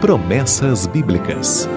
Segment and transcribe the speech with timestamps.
[0.00, 1.68] Promessas Bíblicas.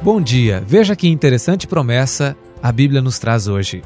[0.00, 3.82] Bom dia, veja que interessante promessa a Bíblia nos traz hoje.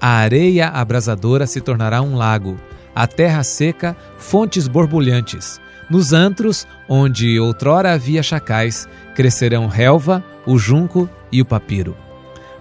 [0.00, 2.56] A areia abrasadora se tornará um lago,
[2.94, 5.60] a terra seca, fontes borbulhantes.
[5.90, 8.86] Nos antros, onde outrora havia chacais,
[9.16, 11.96] crescerão relva, o junco e o papiro.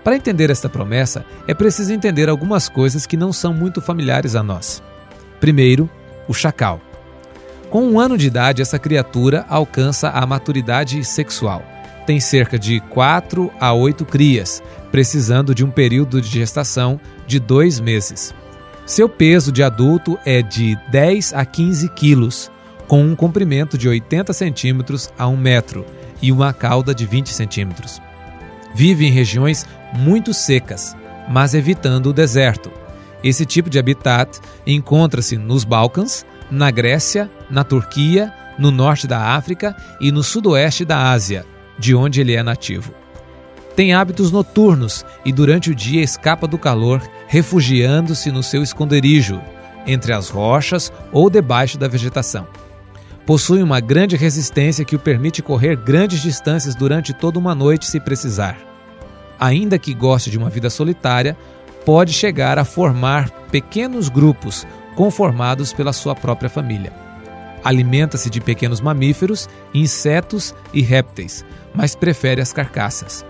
[0.04, 4.42] Para entender esta promessa, é preciso entender algumas coisas que não são muito familiares a
[4.42, 4.82] nós.
[5.40, 5.88] Primeiro,
[6.28, 6.82] o chacal.
[7.74, 11.66] Com um ano de idade, essa criatura alcança a maturidade sexual.
[12.06, 14.62] Tem cerca de 4 a 8 crias,
[14.92, 18.32] precisando de um período de gestação de dois meses.
[18.86, 22.52] Seu peso de adulto é de 10 a 15 quilos,
[22.88, 25.84] com um comprimento de 80 centímetros a 1 metro
[26.22, 28.00] e uma cauda de 20 centímetros.
[28.76, 30.96] Vive em regiões muito secas,
[31.28, 32.72] mas evitando o deserto.
[33.24, 39.76] Esse tipo de habitat encontra-se nos Balcãs, na Grécia, na Turquia, no norte da África
[40.00, 41.46] e no sudoeste da Ásia,
[41.80, 42.94] de onde ele é nativo.
[43.76, 49.42] Tem hábitos noturnos e durante o dia escapa do calor, refugiando-se no seu esconderijo,
[49.88, 52.48] entre as rochas ou debaixo da vegetação.
[53.26, 58.00] Possui uma grande resistência que o permite correr grandes distâncias durante toda uma noite se
[58.00, 58.58] precisar.
[59.40, 61.36] Ainda que goste de uma vida solitária,
[61.84, 66.94] pode chegar a formar pequenos grupos conformados pela sua própria família.
[67.64, 73.26] Alimenta-se de pequenos mamíferos, insetos e répteis, mas prefere as carcaças.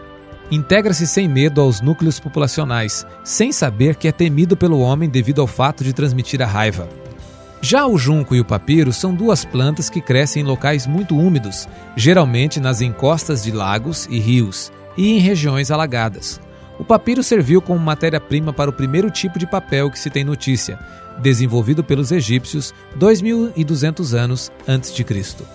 [0.51, 5.47] Integra-se sem medo aos núcleos populacionais, sem saber que é temido pelo homem devido ao
[5.47, 6.89] fato de transmitir a raiva.
[7.61, 11.67] Já o junco e o papiro são duas plantas que crescem em locais muito úmidos,
[11.95, 16.41] geralmente nas encostas de lagos e rios, e em regiões alagadas.
[16.79, 20.79] O papiro serviu como matéria-prima para o primeiro tipo de papel que se tem notícia,
[21.19, 25.45] desenvolvido pelos egípcios 2200 anos antes de Cristo.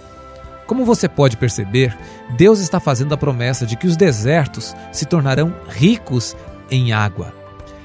[0.67, 1.97] Como você pode perceber,
[2.37, 6.37] Deus está fazendo a promessa de que os desertos se tornarão ricos
[6.71, 7.33] em água.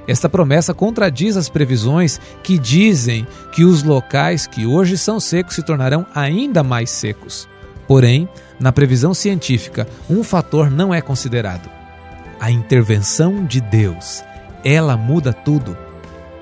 [0.06, 5.64] Esta promessa contradiz as previsões que dizem que os locais que hoje são secos se
[5.64, 7.48] tornarão ainda mais secos.
[7.88, 8.28] Porém,
[8.60, 11.70] na previsão científica, um fator não é considerado:
[12.44, 14.22] a intervenção de Deus.
[14.66, 15.78] Ela muda tudo.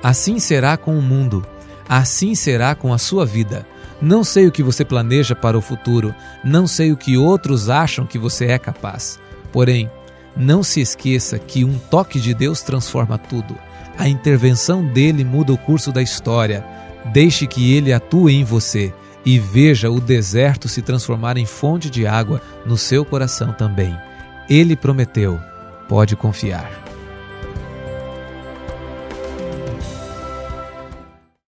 [0.02, 1.46] Assim será com o mundo,
[1.88, 3.68] assim será com a sua vida.
[4.02, 6.12] Não sei o que você planeja para o futuro,
[6.44, 9.20] não sei o que outros acham que você é capaz.
[9.52, 9.92] Porém,
[10.36, 13.56] não se esqueça que um toque de Deus transforma tudo.
[13.96, 16.66] A intervenção dele muda o curso da história.
[17.14, 18.92] Deixe que ele atue em você
[19.24, 23.96] e veja o deserto se transformar em fonte de água no seu coração também.
[24.50, 25.40] Ele prometeu,
[25.92, 26.72] pode confiar.